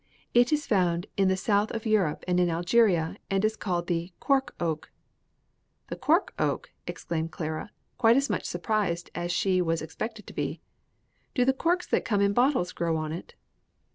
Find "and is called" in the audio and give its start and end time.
3.29-3.85